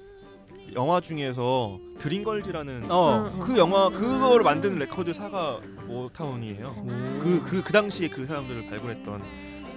영화 0.75 1.01
중에서 1.01 1.79
Dreamgirls라는 1.99 2.91
어. 2.91 3.31
음. 3.35 3.41
그 3.41 3.59
영화 3.59 3.91
그걸 3.91 4.43
만든 4.43 4.79
레코드사가 4.79 5.61
Motown이에요. 5.87 6.85
음. 6.89 7.19
그그 7.21 7.65
그 7.65 7.73
당시에 7.73 8.09
그 8.09 8.25
사람들을 8.25 8.69
발굴했던 8.69 9.23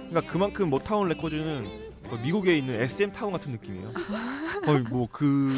그러니까 0.08 0.32
그만큼 0.32 0.70
모타운 0.70 1.08
레코드는 1.08 1.88
거의 2.08 2.22
미국에 2.22 2.56
있는 2.56 2.74
SM 2.80 3.12
Town 3.12 3.32
같은 3.32 3.52
느낌이에요. 3.52 3.92
거의 4.64 4.82
뭐 4.82 5.06
그 5.10 5.52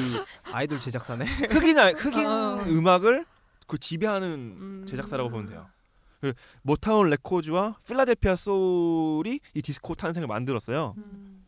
아이돌 0.52 0.80
제작사네. 0.80 1.24
흑인 1.50 1.78
아- 1.78 1.90
흑인 1.92 2.26
아. 2.26 2.64
음악을 2.66 3.24
그 3.66 3.78
지배하는 3.78 4.28
음. 4.28 4.86
제작사라고 4.88 5.30
보면 5.30 5.48
돼요. 5.48 5.66
그 6.20 6.32
모타운 6.62 7.10
레코드와 7.10 7.76
필라델피아 7.86 8.36
soul이 8.36 9.40
이 9.54 9.62
디스코 9.62 9.94
탄생을 9.94 10.26
만들었어요. 10.28 10.94
음. 10.96 11.44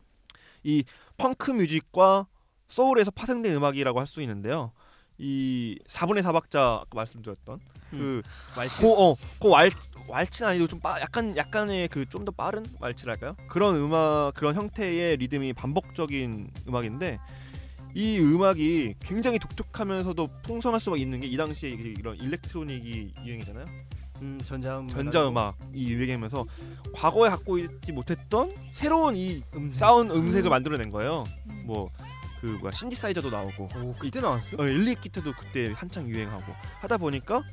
이 0.63 0.83
funk 1.17 1.51
music과 1.51 2.27
soul에서 2.67 3.11
파생된 3.11 3.55
음악이라고 3.55 3.99
할 3.99 4.05
수 4.07 4.21
있는데요. 4.21 4.71
이 5.17 5.77
4분의 5.87 6.21
4박자 6.23 6.57
아까 6.81 6.87
말씀드렸던 6.93 7.59
그 7.89 8.21
말치. 8.55 8.81
고, 8.81 9.11
어, 9.11 9.15
그 9.41 9.49
왈, 9.49 9.71
왈츠는 10.07 10.49
아니고 10.51 10.67
좀 10.67 10.79
빠, 10.79 10.99
약간 11.01 11.35
약간의 11.37 11.87
그 11.89 12.05
좀 12.09 12.25
더 12.25 12.31
빠른 12.31 12.65
왈츠랄까요? 12.79 13.35
그런 13.49 13.75
음악 13.75 14.33
그런 14.35 14.55
형태의 14.55 15.17
리듬이 15.17 15.53
반복적인 15.53 16.49
음악인데 16.67 17.19
이 17.95 18.19
음악이 18.19 18.95
굉장히 19.01 19.39
독특하면서도 19.39 20.27
풍성할 20.43 20.79
수가 20.79 20.97
있는 20.97 21.19
게 21.21 21.27
이 21.27 21.37
당시에 21.37 21.69
이런 21.69 22.15
일렉트로닉이 22.17 23.13
유행이잖아요. 23.25 23.65
음, 24.21 24.39
전자 24.45 24.83
전자 24.91 25.27
음악이 25.27 25.87
유행하면서 25.89 26.45
과거에 26.93 27.29
갖고 27.29 27.57
있지 27.57 27.91
못했던 27.93 28.53
새로운 28.73 29.15
이 29.15 29.41
음, 29.55 29.71
사운 29.71 30.11
음색을 30.11 30.49
만들어낸 30.49 30.91
거예요. 30.91 31.23
뭐 31.65 31.89
그 32.41 32.45
뭐야 32.61 32.71
신디사이저도 32.71 33.29
나오고 33.31 33.69
오 33.83 33.91
그때 33.99 34.21
나왔어요? 34.21 34.61
어, 34.61 34.65
일렉 34.65 35.01
기타도 35.01 35.33
그때 35.33 35.73
한창 35.75 36.07
유행하고 36.07 36.53
하다 36.79 36.95
보니까 36.95 37.43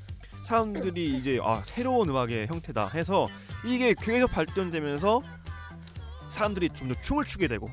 사람들이 0.47 1.19
이제 1.19 1.41
아 1.43 1.57
새로운 1.65 2.09
음악의 2.09 2.47
형태다 2.47 2.89
해서 2.89 3.27
이게 3.65 3.95
계속 3.95 4.31
발전되면서 4.31 5.21
사람들이 6.31 6.69
좀 6.71 6.87
더 6.89 6.95
춤을 7.01 7.25
추게 7.25 7.49
되고 7.49 7.67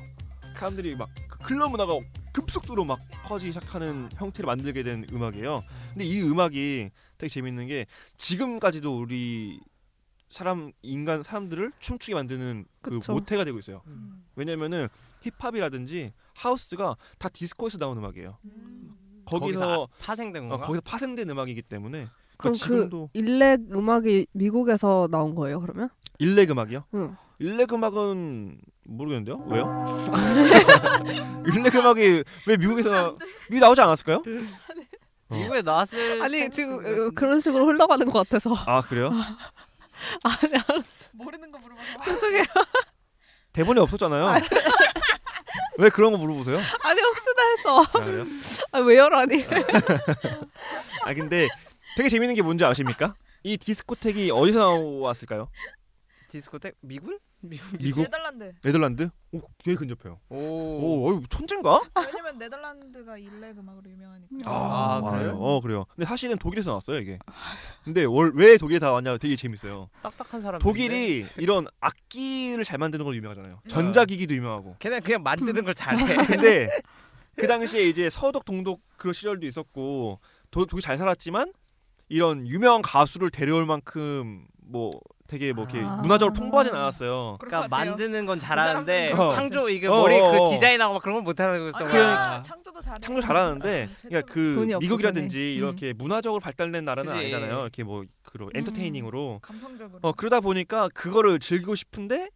사람들이 0.56 0.96
막그 0.96 1.38
클럽 1.44 1.70
문화가 1.70 1.92
급속도로 2.32 2.84
막 2.84 2.98
퍼지기 3.24 3.52
시작하는 3.52 4.08
형태를 4.16 4.46
만들게 4.46 4.82
된 4.82 5.06
음악이에요. 5.12 5.62
근데 5.90 6.04
이 6.04 6.20
음악이 6.22 6.90
되게 7.16 7.28
재밌는 7.32 7.68
게 7.68 7.86
지금까지도 8.16 8.98
우리 8.98 9.60
사람 10.28 10.72
인간 10.82 11.22
사람들을 11.22 11.70
춤추게 11.78 12.14
만드는 12.14 12.66
그. 12.80 12.98
모태가 13.08 13.44
되고 13.44 13.56
있어요. 13.60 13.82
음. 13.86 14.24
왜냐면은 14.34 14.88
힙합이라든지 15.20 16.12
하우스가 16.34 16.96
다 17.20 17.28
디스코에서 17.28 17.78
나온 17.78 17.98
음악이에요. 17.98 18.36
음. 18.46 18.96
거기서 19.26 19.84
아- 19.84 19.86
파생된 20.00 20.46
어, 20.46 20.48
건가? 20.48 20.66
거기서 20.66 20.80
파생된 20.80 21.30
음악이기 21.30 21.62
때문에 21.62 22.08
그럼 22.36 22.52
그러니까 22.52 22.52
그 22.52 22.58
지금도 22.58 23.10
일렉 23.12 23.60
음악이 23.72 24.26
미국에서 24.32 25.08
나온 25.10 25.34
거예요, 25.34 25.60
그러면? 25.60 25.88
일렉 26.18 26.50
음악이요? 26.50 26.84
응. 26.94 27.16
일렉 27.38 27.72
음악은 27.72 28.58
모르겠는데요. 28.84 29.44
왜요? 29.48 30.06
일렉 31.54 31.74
음악이 31.74 32.24
왜 32.46 32.56
미국에서 32.56 32.90
나, 32.90 33.14
미국 33.48 33.60
나오지 33.64 33.80
않았을까요? 33.80 34.22
어. 35.28 35.34
미국에 35.36 35.62
나왔을 35.62 36.22
아니 36.22 36.50
지금. 36.50 36.74
어, 36.78 37.10
그런 37.14 37.40
식으로 37.40 37.66
흘러가는 37.66 38.08
것 38.10 38.28
같아서. 38.28 38.54
아 38.66 38.80
그래요? 38.82 39.10
아니 40.22 40.52
모르는 41.12 41.50
거 41.50 41.58
물어봐서 41.58 42.04
죄송해요. 42.04 42.44
대본이 43.52 43.80
없었잖아요. 43.80 44.40
왜 45.78 45.88
그런 45.88 46.12
거 46.12 46.18
물어보세요? 46.18 46.58
아니 46.82 47.00
혹시나 47.00 47.42
해서 47.56 47.80
아, 47.98 48.04
그래요? 48.04 48.26
아, 48.72 48.78
왜요라니. 48.80 49.44
아 51.04 51.14
근데 51.14 51.48
되게 51.96 52.08
재밌는 52.08 52.34
게 52.34 52.42
뭔지 52.42 52.64
아십니까? 52.64 53.14
이 53.42 53.56
디스코텍이 53.56 54.30
어디서 54.30 54.78
나왔을까요? 55.00 55.48
디스코텍 56.28 56.74
미군? 56.80 57.18
미군? 57.40 57.78
미국? 57.78 58.02
네덜란드. 58.02 58.52
네덜란드? 58.62 59.10
오, 59.32 59.40
되게 59.62 59.76
근접해요. 59.76 60.18
오. 60.30 60.36
오, 60.36 61.08
어이, 61.12 61.22
천재인가? 61.28 61.82
왜냐면 61.94 62.38
네덜란드가 62.38 63.18
일렉 63.18 63.58
음악으로 63.58 63.90
유명하니까. 63.90 64.50
아, 64.50 65.00
맞아요. 65.00 65.18
그래요? 65.18 65.36
어 65.38 65.60
그래요. 65.60 65.84
근데 65.94 66.06
사실은 66.06 66.38
독일에서 66.38 66.70
나왔어요 66.70 66.98
이게. 66.98 67.18
근데 67.84 68.04
월, 68.04 68.32
왜 68.34 68.56
독일에 68.56 68.78
다 68.78 68.90
왔냐 68.92 69.18
되게 69.18 69.36
재밌어요. 69.36 69.90
딱딱한 70.02 70.40
사람. 70.42 70.58
독일이 70.58 71.26
이런 71.36 71.66
악기를 71.80 72.64
잘 72.64 72.78
만드는 72.78 73.04
걸로 73.04 73.14
유명하잖아요. 73.16 73.60
음. 73.62 73.68
전자기기도 73.68 74.34
유명하고. 74.34 74.76
걔네 74.78 75.00
그냥 75.00 75.22
만드는 75.22 75.64
걸 75.64 75.74
잘해. 75.74 76.16
근데 76.26 76.70
그 77.36 77.46
당시에 77.46 77.84
이제 77.84 78.08
서독 78.10 78.44
동독 78.46 78.80
그런 78.96 79.12
시절도 79.12 79.46
있었고 79.46 80.18
도, 80.50 80.66
독일 80.66 80.80
잘 80.82 80.96
살았지만 80.96 81.52
이런 82.08 82.46
유명한 82.46 82.82
가수를 82.82 83.30
데려올 83.30 83.66
만큼 83.66 84.46
뭐 84.62 84.90
되게 85.26 85.52
뭐 85.52 85.64
이렇게 85.64 85.80
아. 85.80 85.96
문화적으로 85.96 86.34
풍부하진 86.34 86.74
않았어요. 86.74 87.36
그럴 87.40 87.50
그러니까 87.50 87.68
같아요. 87.68 87.90
만드는 87.90 88.26
건 88.26 88.38
잘하는데 88.38 89.10
그 89.10 89.16
사람들은 89.16 89.36
창조 89.36 89.68
이게 89.70 89.86
어, 89.86 89.96
머리 89.96 90.20
어, 90.20 90.30
그 90.30 90.38
어. 90.42 90.50
디자인하고 90.50 90.94
막 90.94 91.02
그런 91.02 91.16
건 91.16 91.24
못하는 91.24 91.54
아, 91.54 91.58
거였던 91.58 91.86
그 91.86 91.92
거야. 91.92 92.42
창조도 92.42 92.80
잘해. 92.80 93.00
창조 93.00 93.20
잘하는데 93.22 93.88
그러니까 94.02 94.32
그 94.32 94.54
돈이. 94.54 94.76
미국이라든지 94.78 95.38
음. 95.38 95.58
이렇게 95.58 95.92
문화적으로 95.94 96.40
발달된 96.40 96.84
나라는 96.84 97.10
그지. 97.10 97.22
아니잖아요. 97.24 97.60
이렇게 97.62 97.82
뭐 97.84 98.04
그런 98.22 98.50
엔터테이닝으로 98.54 99.40
감성적으로. 99.42 99.98
어 100.02 100.12
그러다 100.12 100.40
보니까 100.40 100.88
그거를 100.92 101.38
즐기고 101.38 101.74
싶은데 101.74 102.28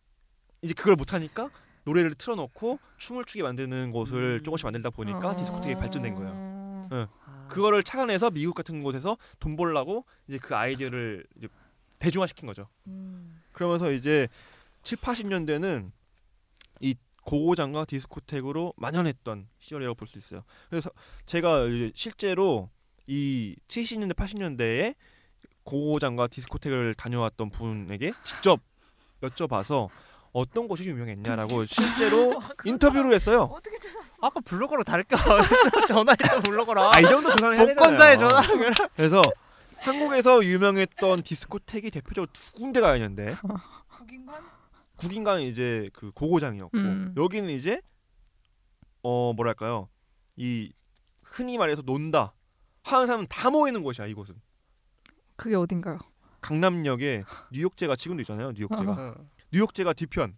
이제 0.63 0.73
그걸 0.75 0.97
못 0.97 1.13
하니까 1.13 1.51
노래를 1.85 2.15
틀어놓고 2.15 2.79
춤을 2.97 3.25
추게 3.27 3.43
만드는 3.43 3.93
곳을 3.93 4.41
음. 4.41 4.43
조금씩 4.45 4.65
만들다 4.67 4.91
보니까 4.91 5.31
아. 5.31 5.37
디스코텍이 5.37 5.75
발전된 5.77 6.15
거예요. 6.15 6.89
응. 6.93 7.07
아. 7.49 7.55
그거를 7.55 7.83
착안해서 7.83 8.31
미국 8.31 8.55
같은 8.55 8.83
곳에서 8.83 9.17
돈 9.41 9.57
벌라고 9.57 10.05
이제 10.29 10.39
그 10.39 10.55
아이디어를 10.55 11.25
이제 11.37 11.49
대중화시킨 11.99 12.47
거죠. 12.47 12.69
음. 12.87 13.43
그러면서 13.53 13.91
이제 13.91 14.29
7, 14.83 14.99
80년대는 14.99 15.91
이 16.81 16.95
고고장과 17.25 17.85
디스코텍으로 17.87 18.73
만연했던 18.77 19.49
시절이라고 19.59 19.95
볼 19.97 20.09
수 20.09 20.19
있어요. 20.19 20.45
그래서 20.71 20.91
제가 21.27 21.65
이제 21.67 21.93
실제로 21.95 22.71
이 23.07 23.57
70년대, 23.69 24.15
80년대에 24.15 24.95
고고장과 25.65 26.29
디스코텍을 26.29 26.95
다녀왔던 26.95 27.51
분에게 27.51 28.13
직접 28.25 28.61
여쭤봐서 29.21 29.89
어떤 30.33 30.69
곳이 30.69 30.85
유명했냐라고 30.89 31.65
실제로 31.65 32.41
인터뷰를 32.65 33.13
했어요. 33.15 33.51
어떻게 33.53 33.79
찾아? 33.79 33.99
아까 34.21 34.41
블로거로 34.41 34.85
다를까? 34.85 35.17
전화했던 35.89 36.43
블로거랑 36.43 36.93
아, 36.93 37.01
이 37.01 37.03
정도 37.05 37.35
전화를 37.35 37.59
해야 37.59 37.67
복권사에. 37.75 38.17
전화를 38.17 38.75
그래서 38.97 39.23
한국에서 39.79 40.45
유명했던 40.45 41.23
디스코텍이 41.23 41.91
대표적으로 41.91 42.27
두 42.33 42.53
군데가 42.53 42.97
있는데 42.97 43.37
국인관? 43.97 44.43
국인관은 44.97 45.43
이제 45.43 45.89
그 45.93 46.11
고고장이었고 46.13 46.77
음. 46.79 47.15
여기는 47.17 47.49
이제 47.51 47.81
어 49.03 49.33
뭐랄까요 49.35 49.89
이 50.37 50.73
흔히 51.23 51.57
말해서 51.57 51.83
논다 51.83 52.33
하는 52.83 53.07
사람은 53.07 53.27
다 53.29 53.51
모이는 53.51 53.83
곳이야 53.85 54.07
이곳은 54.07 54.35
그게 55.37 55.55
어딘가요? 55.55 55.99
강남역에 56.41 57.23
뉴욕제가 57.53 57.95
지금도 57.95 58.23
있잖아요 58.23 58.51
뉴욕제가 58.53 58.91
어. 58.93 59.15
뉴욕제가 59.53 59.93
뒤편에 59.95 60.33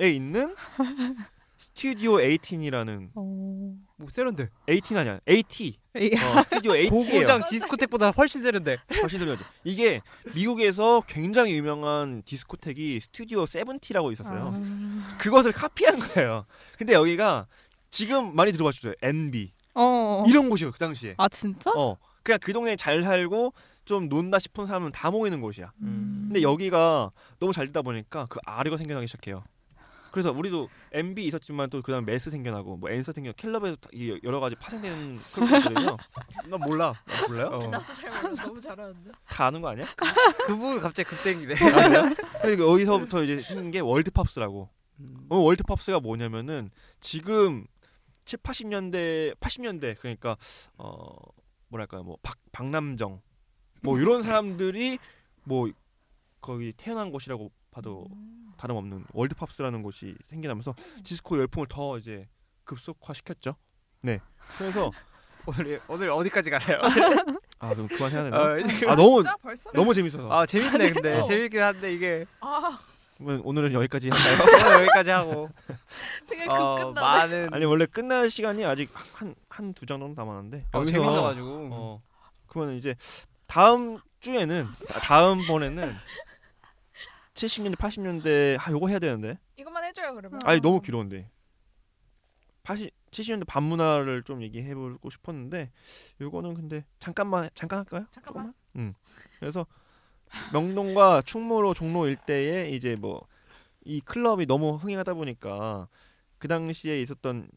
있는 0.00 0.54
스튜디오 1.56 2.14
18이라는 2.14 3.10
어. 3.14 3.74
뭐 3.96 4.08
세련돼. 4.10 4.48
18 4.68 4.98
아니야 4.98 5.20
AT 5.28 5.78
에이, 5.94 6.10
어, 6.16 6.42
스튜디오 6.42 6.72
8이에요 6.72 6.90
고고장 6.90 7.44
디스코텍보다 7.48 8.10
훨씬 8.10 8.42
세련돼. 8.42 8.76
훨씬 9.00 9.18
들려죠 9.20 9.44
이게 9.62 10.00
미국에서 10.34 11.02
굉장히 11.06 11.52
유명한 11.54 12.22
디스코텍이 12.24 13.00
스튜디오 13.00 13.44
70라고 13.44 14.12
있었어요 14.12 14.52
아. 14.52 15.16
그것을 15.18 15.52
카피한 15.52 15.98
거예요 16.00 16.44
근데 16.76 16.92
여기가 16.92 17.46
지금 17.90 18.34
많이 18.34 18.52
들어봤죠 18.52 18.94
NB 19.00 19.52
어. 19.74 20.24
이런 20.26 20.50
곳이요 20.50 20.72
그 20.72 20.78
당시에 20.78 21.14
아 21.16 21.28
진짜? 21.28 21.70
어 21.74 21.96
그냥 22.22 22.38
그 22.42 22.52
동네에 22.52 22.76
잘 22.76 23.02
살고 23.02 23.52
좀 23.84 24.08
논다 24.08 24.38
싶은 24.38 24.66
사람은 24.66 24.92
다 24.92 25.10
모이는 25.10 25.40
곳이야 25.40 25.72
음. 25.82 26.26
근데 26.28 26.42
여기가 26.42 27.10
너무 27.38 27.52
잘 27.52 27.66
되다 27.66 27.82
보니까 27.82 28.26
그 28.26 28.38
아래가 28.44 28.76
생겨나기 28.76 29.06
시작해요 29.06 29.44
그래서 30.14 30.30
우리도 30.30 30.68
MB 30.92 31.26
있었지만 31.26 31.70
또 31.70 31.82
그다음 31.82 32.04
메스 32.04 32.30
생겨나고 32.30 32.76
뭐 32.76 32.88
엔서 32.88 33.10
생겨 33.10 33.32
이 33.92 34.16
여러 34.22 34.38
가지 34.38 34.54
파생되는 34.54 35.16
그런 35.34 35.50
것들이요 35.50 35.96
나 36.50 36.56
몰라. 36.56 36.94
아, 37.06 37.26
몰라요? 37.26 37.48
어. 37.48 37.66
나도 37.66 37.92
잘 37.94 38.22
몰라. 38.22 38.42
너무 38.44 38.60
잘하는데. 38.60 39.10
다 39.26 39.46
아는 39.46 39.60
거 39.60 39.70
아니야? 39.70 39.86
그 40.46 40.54
부분 40.54 40.78
갑자기 40.78 41.08
급땡기네. 41.08 41.54
그러니까 41.56 42.64
여기서부터 42.64 43.24
이제 43.24 43.40
생긴 43.42 43.72
게 43.72 43.80
월드 43.80 44.12
팝스라고 44.12 44.68
음. 45.00 45.26
어, 45.30 45.36
World 45.38 45.64
Pops가 45.64 45.98
뭐냐면은 45.98 46.70
지금 47.00 47.66
7, 48.24 48.38
80년대 48.38 49.36
80년대 49.38 49.98
그러니까 49.98 50.36
어 50.78 51.08
뭐랄까요 51.68 52.04
뭐 52.04 52.18
박, 52.22 52.36
박남정 52.52 53.20
뭐 53.84 53.98
이런 53.98 54.22
사람들이 54.22 54.98
뭐 55.44 55.70
거기 56.40 56.72
태어난 56.76 57.10
곳이라고 57.10 57.50
봐도 57.70 58.06
음. 58.10 58.52
다름없는 58.56 59.04
World 59.12 59.34
Pops라는 59.34 59.82
곳이 59.82 60.14
생겨나면서 60.24 60.74
디스코 61.04 61.38
열풍을 61.38 61.66
더 61.68 61.98
이제 61.98 62.26
급속화시켰죠. 62.64 63.56
네. 64.02 64.20
그래서 64.58 64.90
오늘 65.46 65.80
오늘 65.88 66.10
어디까지 66.10 66.48
가나요? 66.50 66.80
아 67.58 67.68
그럼 67.74 67.88
그만해야 67.88 68.24
되나? 68.24 68.42
어, 68.42 68.58
이제 68.58 68.86
아 68.88 68.94
너무? 68.96 69.22
너무 69.74 69.92
재밌어서 69.92 70.30
아 70.32 70.46
재밌네 70.46 70.92
근데 70.92 71.18
어. 71.18 71.22
재밌긴 71.22 71.60
한데 71.60 71.92
이게 71.92 72.24
아, 72.40 72.78
그러면 73.18 73.42
오늘은 73.44 73.72
여기까지 73.74 74.08
할까요? 74.12 74.66
오늘 74.66 74.78
여기까지 74.84 75.10
하고 75.10 75.48
되게 76.28 76.46
어. 76.48 76.92
많은 76.94 77.52
아니 77.52 77.64
원래 77.66 77.84
끝날 77.86 78.30
시간이 78.30 78.64
아직 78.64 78.90
한 79.12 79.34
한 79.50 79.74
두 79.74 79.84
장 79.86 80.00
정도 80.00 80.20
남았는데 80.20 80.66
어, 80.72 80.78
여기서 80.80 80.92
재밌어가지고 80.98 81.68
어 81.72 82.02
그러면 82.46 82.74
이제 82.76 82.94
다음 83.46 83.98
주에는 84.20 84.66
아, 84.94 85.00
다음 85.00 85.46
번에는 85.46 85.94
70년대 87.34 87.76
80년대 87.76 88.56
아 88.60 88.70
요거 88.70 88.88
해야 88.88 88.98
되는데 88.98 89.38
이것만 89.56 89.84
해줘요 89.84 90.14
그러면. 90.14 90.40
아니 90.44 90.60
너무 90.60 90.80
길었는데 90.80 91.30
80 92.62 92.90
70년대 93.10 93.46
반문화를 93.46 94.22
좀 94.24 94.42
얘기해 94.42 94.74
보고 94.74 95.10
싶었는데 95.10 95.70
요거는 96.20 96.54
근데 96.54 96.84
잠깐만 96.98 97.48
잠깐 97.54 97.80
할까요? 97.80 98.06
잠깐만. 98.10 98.46
조금만? 98.46 98.54
음. 98.76 98.94
그래서 99.38 99.66
명동과 100.52 101.22
충무로 101.22 101.74
종로 101.74 102.06
일대에 102.08 102.70
이제 102.70 102.96
뭐 102.96 103.26
이 103.84 104.00
클럽이 104.00 104.46
너무 104.46 104.76
흥행하다 104.76 105.14
보니까 105.14 105.88
그 106.38 106.48
당시에 106.48 107.00
있었던 107.02 107.48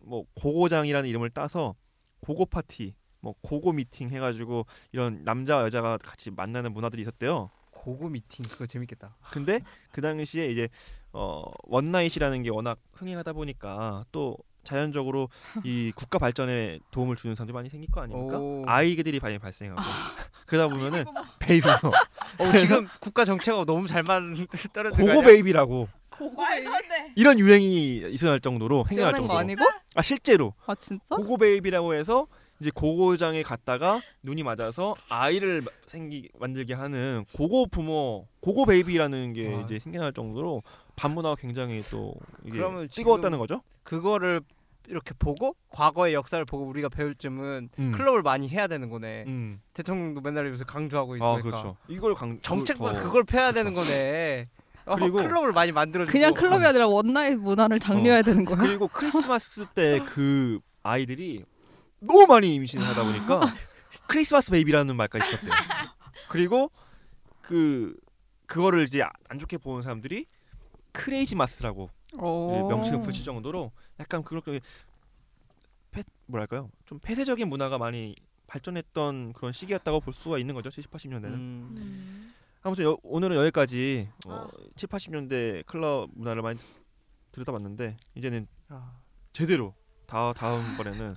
뭐 0.00 0.24
고고장이라는 0.34 1.08
이름을 1.08 1.30
따서 1.30 1.76
고고 2.20 2.46
파티, 2.46 2.94
뭐 3.20 3.34
고고 3.42 3.72
미팅 3.72 4.10
해가지고 4.10 4.66
이런 4.92 5.24
남자 5.24 5.62
여자가 5.62 5.98
같이 5.98 6.30
만나는 6.30 6.72
문화들이 6.72 7.02
있었대요. 7.02 7.50
고고 7.70 8.08
미팅 8.08 8.44
그거 8.48 8.66
재밌겠다. 8.66 9.16
근데 9.30 9.60
그 9.92 10.00
당시에 10.00 10.46
이제 10.46 10.68
어 11.12 11.44
one 11.64 11.80
night이라는 11.80 12.42
게 12.42 12.50
워낙 12.50 12.78
흥행하다 12.92 13.32
보니까 13.32 14.04
또 14.12 14.36
자연적으로 14.64 15.30
이 15.64 15.92
국가 15.96 16.18
발전에 16.18 16.78
도움을 16.90 17.16
주는 17.16 17.34
사람들이 17.34 17.54
많이 17.54 17.68
생길 17.70 17.90
거 17.90 18.02
아닙니까? 18.02 18.38
오. 18.38 18.64
아이들이 18.66 19.18
많이 19.20 19.38
발생하고 19.38 19.80
그러다 20.46 20.68
보면은 20.68 21.04
베이비 21.38 21.66
어, 22.38 22.52
지금 22.58 22.86
국가 23.00 23.24
정체가 23.24 23.64
너무 23.64 23.86
잘 23.86 24.02
맞는 24.02 24.46
떨어지는 24.72 25.06
거 25.06 25.14
고고? 25.14 25.26
베이비라고 25.26 25.88
돼. 26.88 27.12
이런 27.16 27.38
유행이 27.38 28.08
있어날 28.10 28.40
정도로 28.40 28.84
거 29.22 29.28
정도로 29.28 29.38
아니고? 29.38 29.64
아 29.94 30.02
실제로 30.02 30.54
아 30.66 30.74
진짜? 30.74 31.16
고고 31.16 31.38
베이비라고 31.38 31.94
해서 31.94 32.26
이제 32.60 32.70
고고장에 32.74 33.42
갔다가 33.42 34.00
눈이 34.22 34.42
맞아서 34.42 34.94
아이를 35.08 35.62
마- 35.62 35.70
생기 35.86 36.28
만들게 36.38 36.74
하는 36.74 37.24
고고 37.32 37.66
부모 37.66 38.26
고고 38.40 38.66
베이비라는 38.66 39.32
게 39.32 39.54
와. 39.54 39.60
이제 39.62 39.78
생겨날 39.78 40.12
정도로 40.12 40.60
반문화가 40.96 41.36
굉장히 41.36 41.82
또 41.90 42.14
이게 42.44 42.56
그러면 42.58 42.88
뜨거웠다는 42.88 43.38
거죠. 43.38 43.62
그거를 43.84 44.40
이렇게 44.88 45.12
보고 45.18 45.54
과거의 45.68 46.14
역사를 46.14 46.42
보고 46.44 46.64
우리가 46.66 46.88
배울 46.88 47.14
쯤은 47.14 47.68
음. 47.78 47.92
클럽을 47.92 48.22
많이 48.22 48.48
해야 48.48 48.66
되는 48.66 48.88
거네. 48.88 49.24
음. 49.28 49.60
대통령도 49.74 50.20
맨날 50.22 50.46
여기서 50.46 50.64
강조하고 50.64 51.12
아 51.12 51.16
있으니까. 51.16 51.42
그렇죠. 51.42 51.76
이걸 51.88 52.14
강 52.14 52.38
정책상 52.40 52.94
더- 52.94 53.02
그걸 53.02 53.22
펴야 53.24 53.52
되는 53.52 53.74
거네. 53.74 54.46
어, 54.86 54.96
그리고- 54.96 55.18
클럽을 55.18 55.52
많이 55.52 55.70
만들어 55.70 56.04
주고 56.06 56.12
그냥 56.12 56.32
클럽이 56.34 56.64
아니라 56.64 56.88
원나잇 56.88 57.36
문화를 57.36 57.78
장려해야 57.78 58.22
되는 58.22 58.44
거야. 58.44 58.56
그리고 58.56 58.88
크리스마스 58.88 59.66
때 59.74 60.00
그 60.06 60.58
아이들이 60.82 61.44
너무 62.00 62.26
많이 62.26 62.54
임신을 62.54 62.86
하다 62.86 63.04
보니까 63.04 63.52
크리스마스 64.06 64.50
baby라는 64.50 64.94
말까지 64.96 65.30
썼대요. 65.30 65.50
그리고 66.28 66.70
그 67.40 67.94
그거를 68.46 68.84
이제 68.84 69.02
안 69.28 69.38
좋게 69.38 69.58
보는 69.58 69.82
사람들이 69.82 70.26
Crazymas라고 70.92 71.90
오. 72.18 72.68
명칭을 72.68 73.02
붙일 73.02 73.24
정도로 73.24 73.72
약간 74.00 74.22
그렇게 74.22 74.60
폐, 75.90 76.02
뭐랄까요 76.26 76.68
좀 76.86 76.98
폐쇄적인 76.98 77.48
문화가 77.48 77.78
많이 77.78 78.14
발전했던 78.46 79.34
그런 79.34 79.52
시기였다고 79.52 80.00
볼 80.00 80.14
수가 80.14 80.38
있는 80.38 80.54
거죠 80.54 80.70
70, 80.70 80.90
80년대는 80.90 81.24
음. 81.24 81.74
음. 81.76 82.34
아무튼 82.62 82.84
여- 82.86 82.98
오늘은 83.02 83.36
여기까지 83.36 84.08
어, 84.26 84.32
아. 84.32 84.48
7, 84.76 84.88
80년대 84.88 85.66
클럽 85.66 86.08
문화를 86.14 86.42
많이 86.42 86.58
들여다봤는데 87.32 87.96
이제는 88.14 88.46
아, 88.68 88.98
제대로 89.32 89.74
다 90.06 90.32
다음 90.32 90.76
번에는 90.78 91.16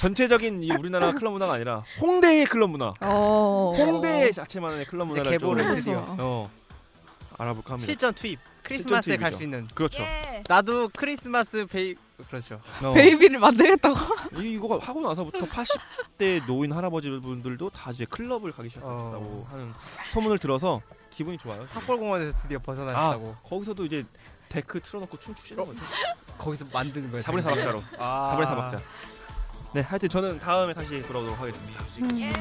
전체적인 0.00 0.62
이 0.62 0.70
우리나라 0.72 1.12
클럽 1.12 1.32
문화가 1.32 1.52
아니라 1.54 1.84
홍대의 2.00 2.46
클럽 2.46 2.70
문화, 2.70 2.94
어. 3.02 3.74
홍대 3.76 4.32
자체만의 4.32 4.86
클럽 4.86 5.06
이제 5.10 5.18
문화를 5.18 5.38
계보를 5.38 5.64
좀, 5.64 5.74
드디어 5.74 6.04
어, 6.18 6.50
알아볼까 7.36 7.74
합니다. 7.74 7.84
실전 7.84 8.14
투입. 8.14 8.38
크리스마스에 8.62 9.18
갈 9.18 9.30
투입이죠. 9.30 9.36
수 9.36 9.42
있는. 9.44 9.66
그렇죠. 9.74 10.02
예. 10.02 10.42
나도 10.48 10.88
크리스마스 10.96 11.66
베이 11.66 11.96
그렇죠. 12.28 12.60
어, 12.82 12.92
baby를 12.94 13.38
만들겠다고. 13.40 13.96
이, 14.40 14.52
이거 14.52 14.78
하고 14.78 15.02
나서부터 15.02 15.40
80대 15.46 16.46
노인 16.46 16.72
할아버지 16.72 17.10
분들도 17.10 17.68
다 17.68 17.90
이제 17.90 18.06
클럽을 18.06 18.52
가기 18.52 18.70
시작했다고 18.70 18.96
어. 18.96 19.46
하는 19.50 19.72
소문을 20.12 20.38
들어서 20.38 20.80
기분이 21.10 21.36
좋아요. 21.36 21.66
탁골공원에서 21.68 22.38
드디어 22.40 22.58
벗어나셨다고. 22.58 23.36
거기서도 23.42 23.84
이제 23.84 24.02
데크 24.48 24.80
틀어놓고 24.80 25.18
춤추시는 25.18 25.64
거죠. 25.64 25.78
거기서 26.38 26.64
만드는 26.72 27.10
거예요. 27.10 27.22
4분의 27.22 27.42
4박자로. 27.42 27.82
아. 27.98 28.36
4분의 28.38 28.46
4박자. 28.46 28.82
네, 29.72 29.82
하여튼 29.82 30.08
저는 30.08 30.40
다음에 30.40 30.74
다시 30.74 31.00
돌아오도록 31.02 31.40
하겠습니다. 31.40 31.84
예. 32.20 32.32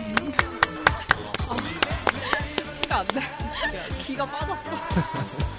티가 2.81 2.99
안 2.99 3.07
돼. 3.07 3.21
기가 4.03 4.25
빠졌어. 4.25 5.58